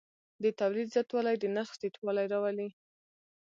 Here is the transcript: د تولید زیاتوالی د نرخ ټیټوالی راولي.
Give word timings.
د 0.43 0.45
تولید 0.59 0.87
زیاتوالی 0.93 1.35
د 1.39 1.45
نرخ 1.55 1.69
ټیټوالی 1.81 2.25
راولي. 2.33 2.69